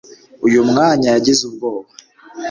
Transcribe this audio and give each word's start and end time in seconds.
uyu 0.47 0.61
mwanya 0.69 1.07
yagize 1.15 1.41
ubwoba 1.49 1.89